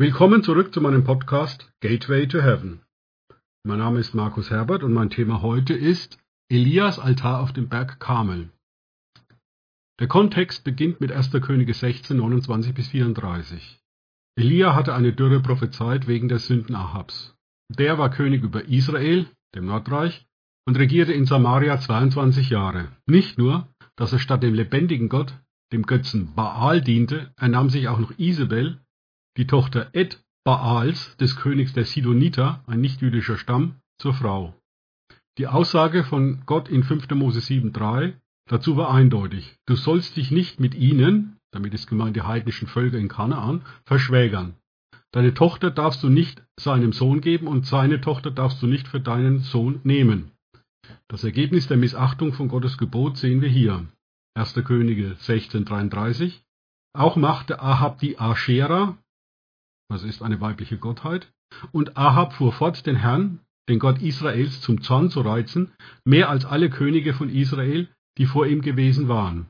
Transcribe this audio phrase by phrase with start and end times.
[0.00, 2.80] Willkommen zurück zu meinem Podcast Gateway to Heaven.
[3.64, 6.16] Mein Name ist Markus Herbert und mein Thema heute ist
[6.48, 8.48] Elias Altar auf dem Berg Karmel.
[10.00, 11.32] Der Kontext beginnt mit 1.
[11.42, 13.78] Könige 16, 29 bis 34.
[14.36, 17.36] Elia hatte eine Dürre prophezeit wegen der Sünden Ahabs.
[17.68, 20.26] Der war König über Israel, dem Nordreich,
[20.66, 22.88] und regierte in Samaria 22 Jahre.
[23.04, 25.34] Nicht nur, dass er statt dem lebendigen Gott,
[25.74, 28.80] dem Götzen Baal diente, er nahm sich auch noch Isabel,
[29.36, 34.54] die Tochter Ed Baals, des Königs der Sidoniter, ein nichtjüdischer Stamm, zur Frau.
[35.38, 37.10] Die Aussage von Gott in 5.
[37.10, 38.14] Mose 7,3
[38.46, 39.56] dazu war eindeutig.
[39.66, 44.54] Du sollst dich nicht mit ihnen, damit ist gemeint die heidnischen Völker in Kanaan, verschwägern.
[45.12, 49.00] Deine Tochter darfst du nicht seinem Sohn geben und seine Tochter darfst du nicht für
[49.00, 50.30] deinen Sohn nehmen.
[51.08, 53.86] Das Ergebnis der Missachtung von Gottes Gebot sehen wir hier.
[54.34, 54.54] 1.
[54.64, 56.40] Könige 16,33.
[56.92, 58.96] Auch machte Ahab die Aschera,
[59.90, 61.32] das ist eine weibliche Gottheit,
[61.72, 65.72] und Ahab fuhr fort, den Herrn, den Gott Israels, zum Zorn zu reizen,
[66.04, 69.48] mehr als alle Könige von Israel, die vor ihm gewesen waren.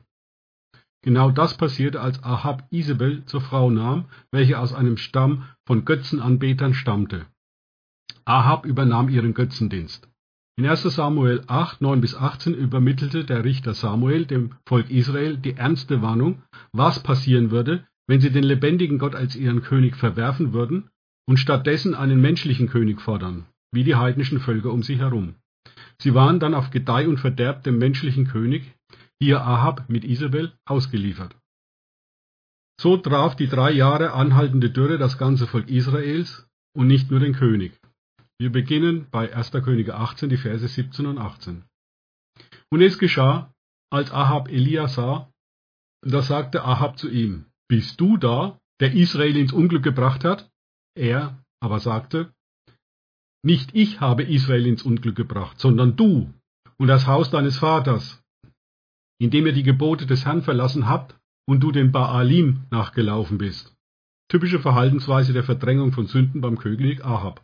[1.03, 6.73] Genau das passierte, als Ahab Isabel zur Frau nahm, welche aus einem Stamm von Götzenanbetern
[6.73, 7.25] stammte.
[8.25, 10.07] Ahab übernahm ihren Götzendienst.
[10.57, 15.55] In 1 Samuel 8, 9 bis 18 übermittelte der Richter Samuel dem Volk Israel die
[15.55, 20.89] ernste Warnung, was passieren würde, wenn sie den lebendigen Gott als ihren König verwerfen würden
[21.27, 25.35] und stattdessen einen menschlichen König fordern, wie die heidnischen Völker um sich herum.
[26.01, 28.73] Sie waren dann auf Gedeih und Verderb dem menschlichen König,
[29.19, 31.35] hier Ahab mit Isabel, ausgeliefert.
[32.79, 37.33] So traf die drei Jahre anhaltende Dürre das ganze Volk Israels und nicht nur den
[37.33, 37.79] König.
[38.39, 39.51] Wir beginnen bei 1.
[39.51, 41.63] Könige 18, die Verse 17 und 18.
[42.71, 43.53] Und es geschah,
[43.91, 45.29] als Ahab Elia sah,
[46.01, 50.51] da sagte Ahab zu ihm, Bist du da, der Israel ins Unglück gebracht hat?
[50.93, 52.33] Er aber sagte,
[53.43, 56.33] Nicht ich habe Israel ins Unglück gebracht, sondern du
[56.77, 58.21] und das Haus deines Vaters,
[59.21, 61.15] indem ihr die Gebote des Herrn verlassen habt
[61.47, 63.73] und du dem Baalim nachgelaufen bist.
[64.27, 67.41] Typische Verhaltensweise der Verdrängung von Sünden beim König Ahab.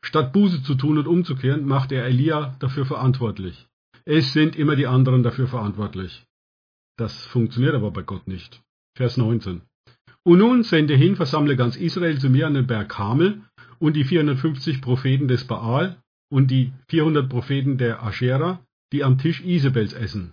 [0.00, 3.68] Statt Buße zu tun und umzukehren, macht er Elia dafür verantwortlich.
[4.06, 6.24] Es sind immer die anderen dafür verantwortlich.
[6.96, 8.62] Das funktioniert aber bei Gott nicht.
[8.96, 9.60] Vers 19.
[10.24, 13.42] Und nun sende hin, versammle ganz Israel zu mir an den Berg Kamel
[13.78, 18.60] und die 450 Propheten des Baal und die 400 Propheten der Aschera,
[18.92, 20.32] die am Tisch Isabels essen.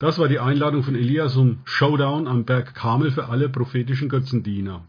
[0.00, 4.86] Das war die Einladung von Elia zum Showdown am Berg Kamel für alle prophetischen Götzendiener.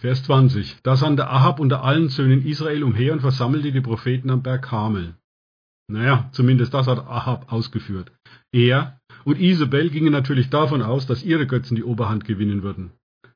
[0.00, 0.78] Vers 20.
[0.82, 5.14] Da sandte Ahab unter allen Söhnen Israel umher und versammelte die Propheten am Berg Kamel.
[5.86, 8.10] Naja, zumindest das hat Ahab ausgeführt.
[8.52, 12.92] Er und Isabel gingen natürlich davon aus, dass ihre Götzen die Oberhand gewinnen würden.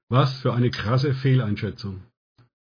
[0.09, 2.03] Was für eine krasse Fehleinschätzung.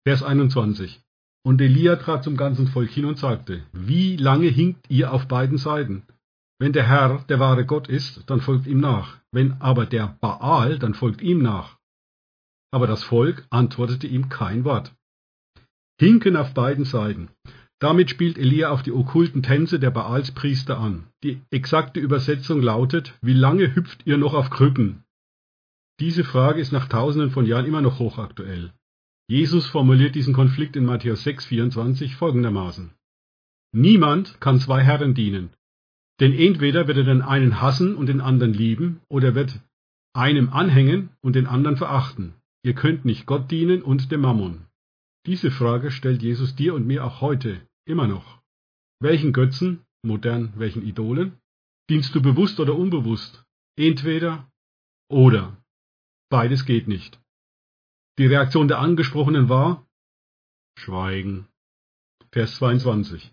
[0.06, 1.02] Vers 21.
[1.44, 5.58] Und Elia trat zum ganzen Volk hin und sagte, wie lange hinkt ihr auf beiden
[5.58, 6.04] Seiten?
[6.60, 9.18] Wenn der Herr der wahre Gott ist, dann folgt ihm nach.
[9.32, 11.78] Wenn aber der Baal, dann folgt ihm nach.
[12.72, 14.94] Aber das Volk antwortete ihm kein Wort.
[16.00, 17.30] Hinken auf beiden Seiten.
[17.80, 21.08] Damit spielt Elia auf die okkulten Tänze der Baalspriester an.
[21.24, 25.06] Die exakte Übersetzung lautet, wie lange hüpft ihr noch auf Krücken?
[26.02, 28.74] Diese Frage ist nach tausenden von Jahren immer noch hochaktuell.
[29.30, 32.92] Jesus formuliert diesen Konflikt in Matthäus 6,24 folgendermaßen.
[33.72, 35.52] Niemand kann zwei Herren dienen,
[36.20, 39.60] denn entweder wird er den einen hassen und den anderen lieben, oder wird
[40.14, 42.34] einem anhängen und den anderen verachten.
[42.64, 44.66] Ihr könnt nicht Gott dienen und dem Mammon.
[45.26, 48.42] Diese Frage stellt Jesus dir und mir auch heute immer noch.
[49.02, 51.40] Welchen Götzen, modern welchen Idolen,
[51.90, 53.44] dienst du bewusst oder unbewusst?
[53.78, 54.50] Entweder
[55.10, 55.58] oder.
[56.30, 57.20] Beides geht nicht.
[58.20, 59.88] Die Reaktion der Angesprochenen war
[60.78, 61.48] Schweigen.
[62.32, 63.32] Vers 22.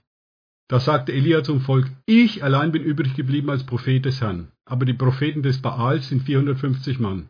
[0.69, 4.85] Da sagte Elia zum Volk, ich allein bin übrig geblieben als Prophet des Herrn, aber
[4.85, 7.29] die Propheten des Baals sind 450 Mann.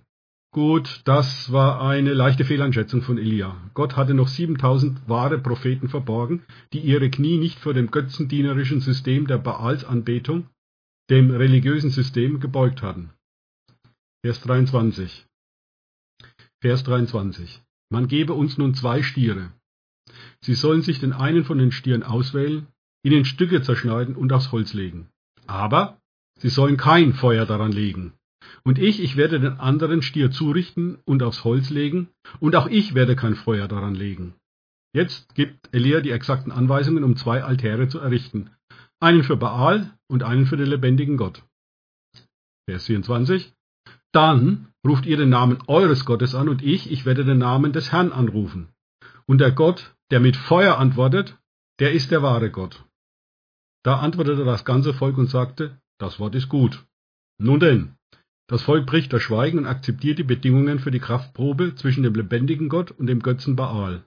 [0.53, 3.61] Gut, das war eine leichte Fehleinschätzung von Elia.
[3.75, 9.27] Gott hatte noch 7000 wahre Propheten verborgen, die ihre Knie nicht vor dem götzendienerischen System
[9.27, 10.49] der Baalsanbetung,
[11.11, 13.11] dem religiösen System, gebeugt hatten.
[14.25, 15.27] Vers 23.
[16.63, 17.63] Vers 23.
[17.91, 19.53] Man gebe uns nun zwei Stiere.
[20.41, 22.67] Sie sollen sich den einen von den Stieren auswählen,
[23.05, 25.09] ihn in Stücke zerschneiden und aufs Holz legen.
[25.47, 26.01] Aber
[26.39, 28.15] sie sollen kein Feuer daran legen,
[28.65, 32.09] und ich, ich werde den anderen Stier zurichten und aufs Holz legen,
[32.41, 34.35] und auch ich werde kein Feuer daran legen.
[34.93, 38.51] Jetzt gibt Elia die exakten Anweisungen, um zwei Altäre zu errichten.
[38.99, 41.43] Einen für Baal und einen für den lebendigen Gott.
[42.69, 43.53] Vers 24.
[44.13, 47.93] Dann ruft ihr den Namen eures Gottes an und ich, ich werde den Namen des
[47.93, 48.69] Herrn anrufen.
[49.27, 51.37] Und der Gott, der mit Feuer antwortet,
[51.79, 52.85] der ist der wahre Gott.
[53.85, 56.87] Da antwortete das ganze Volk und sagte, das Wort ist gut.
[57.39, 57.96] Nun denn,
[58.49, 62.69] das Volk bricht das Schweigen und akzeptiert die Bedingungen für die Kraftprobe zwischen dem lebendigen
[62.69, 64.05] Gott und dem Götzen Baal.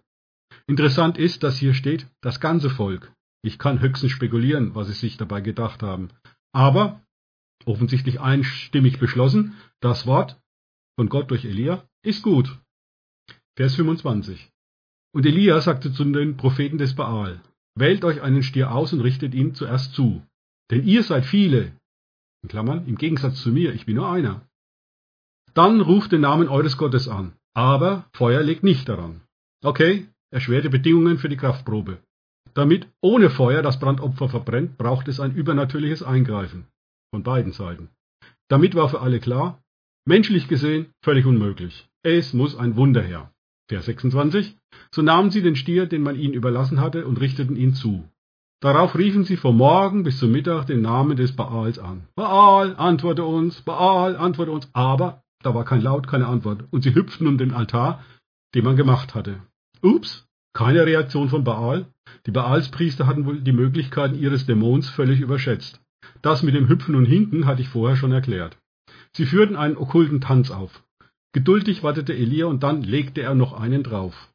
[0.68, 3.12] Interessant ist, dass hier steht, das ganze Volk.
[3.41, 6.09] Ich kann höchstens spekulieren, was sie sich dabei gedacht haben.
[6.53, 7.01] Aber
[7.65, 10.39] offensichtlich einstimmig beschlossen, das Wort
[10.97, 12.59] von Gott durch Elia ist gut.
[13.56, 14.50] Vers 25.
[15.13, 17.42] Und Elia sagte zu den Propheten des Baal,
[17.75, 20.24] wählt euch einen Stier aus und richtet ihn zuerst zu.
[20.71, 21.74] Denn ihr seid viele.
[22.44, 24.47] In Klammern, im Gegensatz zu mir, ich bin nur einer.
[25.53, 27.33] Dann ruft den Namen eures Gottes an.
[27.53, 29.21] Aber Feuer legt nicht daran.
[29.63, 31.97] Okay, erschwerte Bedingungen für die Kraftprobe.
[32.53, 36.68] Damit ohne Feuer das Brandopfer verbrennt, braucht es ein übernatürliches Eingreifen.
[37.12, 37.89] Von beiden Seiten.
[38.47, 39.62] Damit war für alle klar,
[40.06, 41.88] menschlich gesehen völlig unmöglich.
[42.03, 43.31] Es muss ein Wunder her.
[43.68, 44.57] Vers 26.
[44.92, 48.07] So nahmen sie den Stier, den man ihnen überlassen hatte, und richteten ihn zu.
[48.61, 52.07] Darauf riefen sie vom Morgen bis zum Mittag den Namen des Baals an.
[52.15, 54.69] Baal, antworte uns, Baal, antworte uns.
[54.73, 56.65] Aber da war kein Laut, keine Antwort.
[56.69, 58.03] Und sie hüpften um den Altar,
[58.53, 59.39] den man gemacht hatte.
[59.81, 61.88] Ups, keine Reaktion von Baal.
[62.25, 65.79] Die Baalspriester hatten wohl die Möglichkeiten ihres Dämons völlig überschätzt.
[66.21, 68.57] Das mit dem Hüpfen und Hinken hatte ich vorher schon erklärt.
[69.13, 70.83] Sie führten einen okkulten Tanz auf.
[71.31, 74.29] Geduldig wartete Elia und dann legte er noch einen drauf.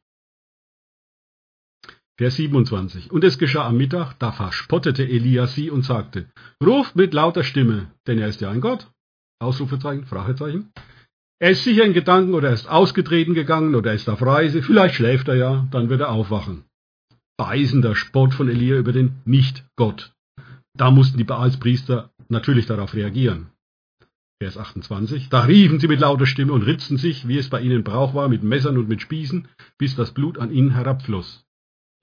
[2.17, 3.11] Vers 27.
[3.11, 6.29] Und es geschah am Mittag, da verspottete Elia sie und sagte,
[6.63, 8.89] ruft mit lauter Stimme, denn er ist ja ein Gott.
[9.39, 10.71] Ausrufezeichen, Fragezeichen.
[11.39, 14.63] Er ist sicher in Gedanken oder er ist ausgetreten gegangen oder er ist auf Reise,
[14.63, 16.63] vielleicht schläft er ja, dann wird er aufwachen.
[17.37, 20.13] Beißender Spott von Elia über den Nicht-Gott.
[20.77, 23.47] Da mussten die Baalspriester natürlich darauf reagieren.
[24.41, 25.27] Vers 28.
[25.29, 28.29] Da riefen sie mit lauter Stimme und ritzten sich, wie es bei ihnen Brauch war,
[28.29, 31.44] mit Messern und mit Spießen, bis das Blut an ihnen herabfloss.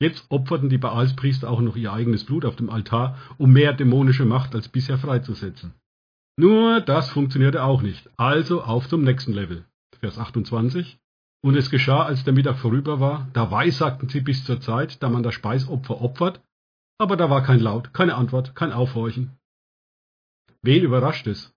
[0.02, 4.24] Jetzt opferten die Baalspriester auch noch ihr eigenes Blut auf dem Altar, um mehr dämonische
[4.24, 5.74] Macht als bisher freizusetzen.
[6.36, 8.10] Nur das funktionierte auch nicht.
[8.16, 9.64] Also auf zum nächsten Level.
[10.00, 10.98] Vers 28.
[11.44, 15.08] Und es geschah, als der Mittag vorüber war, da weissagten sie bis zur Zeit, da
[15.08, 16.42] man das Speisopfer opfert,
[16.98, 19.38] aber da war kein Laut, keine Antwort, kein Aufhorchen.
[20.62, 21.54] Wen überrascht es?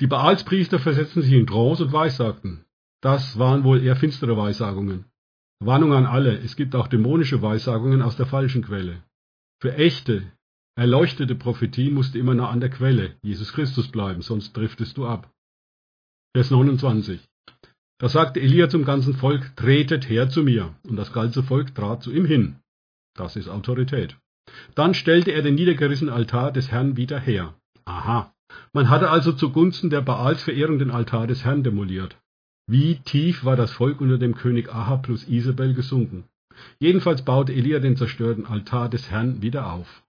[0.00, 2.64] Die Baalspriester versetzten sich in Trance und weissagten.
[3.00, 5.06] Das waren wohl eher finstere Weissagungen.
[5.64, 9.02] Warnung an alle, es gibt auch dämonische Weissagungen aus der falschen Quelle.
[9.60, 10.24] Für echte,
[10.76, 15.30] erleuchtete Prophetie musste immer nah an der Quelle, Jesus Christus bleiben, sonst driftest du ab.
[16.34, 17.20] Vers 29.
[17.98, 20.74] Da sagte Elia zum ganzen Volk, tretet her zu mir.
[20.82, 22.56] Und das ganze Volk trat zu ihm hin.
[23.14, 24.16] Das ist Autorität.
[24.74, 27.54] Dann stellte er den niedergerissenen Altar des Herrn wieder her.
[27.84, 28.34] Aha.
[28.72, 32.16] Man hatte also zugunsten der Baalsverehrung den Altar des Herrn demoliert.
[32.66, 36.24] Wie tief war das Volk unter dem König Ahab plus Isabel gesunken?
[36.78, 40.02] Jedenfalls baute Elia den zerstörten Altar des Herrn wieder auf.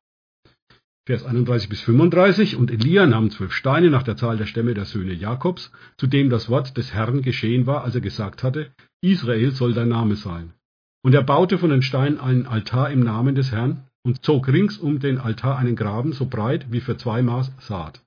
[1.06, 4.86] Vers 31 bis 35 Und Elia nahm zwölf Steine nach der Zahl der Stämme der
[4.86, 8.72] Söhne Jakobs, zu dem das Wort des Herrn geschehen war, als er gesagt hatte,
[9.02, 10.54] Israel soll dein Name sein.
[11.04, 14.78] Und er baute von den Steinen einen Altar im Namen des Herrn und zog rings
[14.78, 18.02] um den Altar einen Graben so breit wie für zwei Maß Saat.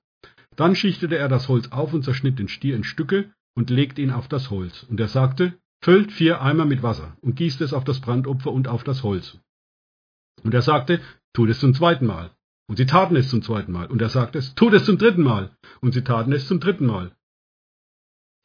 [0.57, 4.13] Dann schichtete er das Holz auf und zerschnitt den Stier in Stücke und legte ihn
[4.13, 4.85] auf das Holz.
[4.85, 8.69] Und er sagte, füllt vier Eimer mit Wasser und gießt es auf das Brandopfer und
[8.69, 9.39] auf das Holz.
[10.45, 11.01] Und er sagte,
[11.33, 12.31] tut es zum zweiten Mal.
[12.69, 13.87] Und sie taten es zum zweiten Mal.
[13.87, 15.57] Und er sagte es, tut es zum dritten Mal.
[15.81, 17.13] Und sie taten es zum dritten Mal.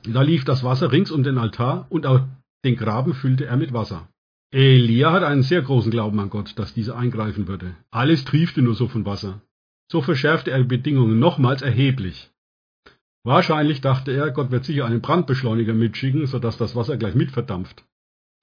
[0.03, 2.21] Da lief das Wasser rings um den Altar und auch
[2.63, 4.07] den Graben füllte er mit Wasser.
[4.51, 7.75] Elia hat einen sehr großen Glauben an Gott, dass dieser eingreifen würde.
[7.89, 9.41] Alles triefte nur so von Wasser.
[9.91, 12.31] So verschärfte er die Bedingungen nochmals erheblich.
[13.23, 17.85] Wahrscheinlich dachte er, Gott wird sicher einen Brandbeschleuniger mitschicken, sodass das Wasser gleich mitverdampft.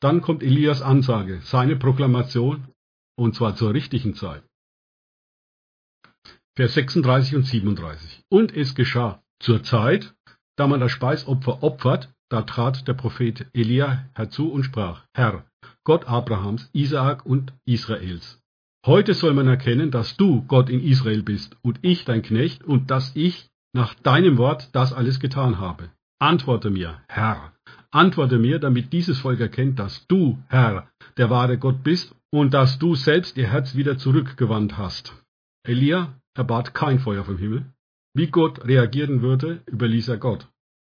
[0.01, 2.69] Dann kommt Elias Ansage, seine Proklamation,
[3.17, 4.45] und zwar zur richtigen Zeit.
[6.57, 8.23] Vers 36 und 37.
[8.29, 10.15] Und es geschah zur Zeit,
[10.57, 15.47] da man das Speisopfer opfert, da trat der Prophet Elia herzu und sprach, Herr,
[15.85, 18.41] Gott Abrahams, Isaak und Israels.
[18.87, 22.91] Heute soll man erkennen, dass du Gott in Israel bist und ich dein Knecht und
[22.91, 25.91] dass ich nach deinem Wort das alles getan habe.
[26.19, 27.53] Antworte mir, Herr,
[27.93, 32.81] antworte mir, damit dieses Volk erkennt, dass du, Herr, der wahre Gott bist und dass
[32.81, 35.15] du selbst ihr Herz wieder zurückgewandt hast.
[35.65, 37.67] Elia er bat kein Feuer vom Himmel.
[38.15, 40.49] Wie Gott reagieren würde, überließ er Gott.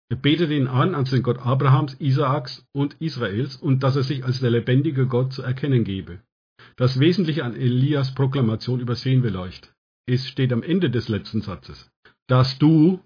[0.09, 4.25] Er betete ihn an als den Gott Abrahams, Isaaks und Israels und dass er sich
[4.25, 6.19] als der lebendige Gott zu erkennen gebe.
[6.77, 9.71] Das Wesentliche an Elias Proklamation übersehen wir leicht.
[10.07, 11.90] Es steht am Ende des letzten Satzes,
[12.31, 13.01] dass du,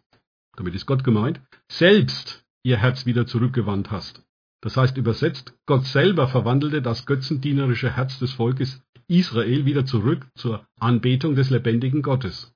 [0.56, 4.24] damit ist Gott gemeint, selbst ihr Herz wieder zurückgewandt hast.
[4.62, 10.68] Das heißt übersetzt, Gott selber verwandelte das götzendienerische Herz des Volkes Israel wieder zurück zur
[10.80, 12.54] Anbetung des lebendigen Gottes.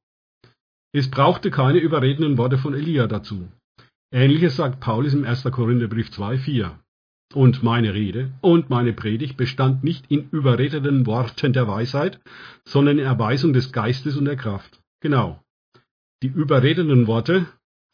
[0.92, 3.52] Es brauchte keine überredenden Worte von Elia dazu.
[4.12, 5.46] Ähnliches sagt Paulus im 1.
[5.46, 6.78] Korintherbrief 2,4.
[7.34, 12.20] Und meine Rede und meine Predigt bestand nicht in überredeten Worten der Weisheit,
[12.64, 14.80] sondern in Erweisung des Geistes und der Kraft.
[15.00, 15.44] Genau.
[16.22, 17.46] Die überredenden Worte,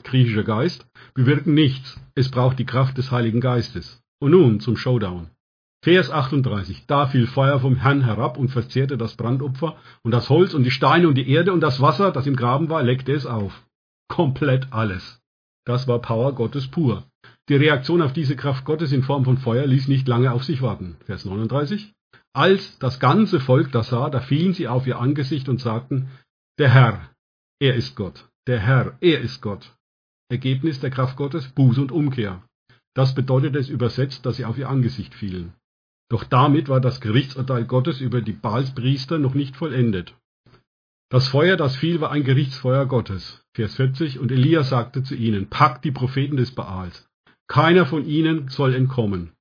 [0.03, 1.99] griechischer Geist, bewirken nichts.
[2.15, 4.01] Es braucht die Kraft des Heiligen Geistes.
[4.19, 5.29] Und nun zum Showdown.
[5.83, 6.87] Vers 38.
[6.87, 10.71] Da fiel Feuer vom Herrn herab und verzehrte das Brandopfer und das Holz und die
[10.71, 13.63] Steine und die Erde und das Wasser, das im Graben war, leckte es auf.
[14.07, 15.21] Komplett alles.
[15.63, 17.03] Das war Power Gottes pur.
[17.49, 20.63] Die Reaktion auf diese Kraft Gottes in Form von Feuer ließ nicht lange auf sich
[20.63, 20.97] warten.
[21.05, 21.93] Vers 39.
[22.33, 26.09] Als das ganze Volk das sah, da fielen sie auf ihr Angesicht und sagten,
[26.57, 27.09] der Herr,
[27.59, 28.27] er ist Gott.
[28.47, 29.75] Der Herr, er ist Gott.
[30.29, 32.43] Ergebnis der Kraft Gottes, Buß und Umkehr.
[32.93, 35.53] Das bedeutet es übersetzt, dass sie auf ihr Angesicht fielen.
[36.09, 40.15] Doch damit war das Gerichtsurteil Gottes über die Baalspriester noch nicht vollendet.
[41.09, 43.41] Das Feuer, das fiel, war ein Gerichtsfeuer Gottes.
[43.55, 44.19] Vers 40.
[44.19, 47.07] Und Elia sagte zu ihnen, packt die Propheten des Baals.
[47.47, 49.31] Keiner von ihnen soll entkommen.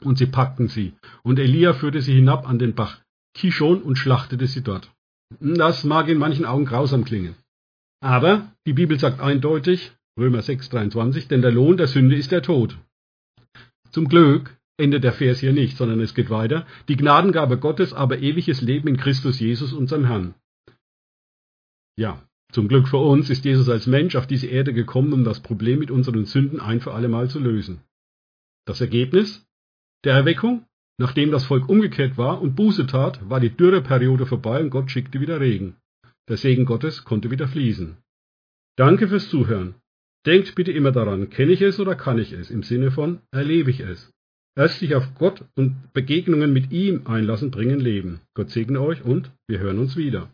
[0.00, 0.94] Und sie packten sie.
[1.22, 3.00] Und Elia führte sie hinab an den Bach
[3.34, 4.90] Kishon und schlachtete sie dort.
[5.40, 7.36] Das mag in manchen Augen grausam klingen.
[8.00, 12.78] Aber die Bibel sagt eindeutig, Römer 6,23, denn der Lohn der Sünde ist der Tod.
[13.90, 16.66] Zum Glück endet der Vers hier nicht, sondern es geht weiter.
[16.88, 20.34] Die Gnadengabe Gottes, aber ewiges Leben in Christus Jesus, unserem Herrn.
[21.96, 25.40] Ja, zum Glück für uns ist Jesus als Mensch auf diese Erde gekommen, um das
[25.40, 27.80] Problem mit unseren Sünden ein für alle Mal zu lösen.
[28.66, 29.46] Das Ergebnis
[30.04, 30.64] der Erweckung,
[30.98, 35.20] nachdem das Volk umgekehrt war und Buße tat, war die Dürreperiode vorbei und Gott schickte
[35.20, 35.76] wieder Regen.
[36.30, 37.96] Der Segen Gottes konnte wieder fließen.
[38.76, 39.74] Danke fürs Zuhören.
[40.24, 43.70] Denkt bitte immer daran, kenne ich es oder kann ich es, im Sinne von erlebe
[43.70, 44.12] ich es.
[44.56, 48.20] Erst sich auf Gott und Begegnungen mit ihm einlassen bringen Leben.
[48.34, 50.32] Gott segne euch und wir hören uns wieder.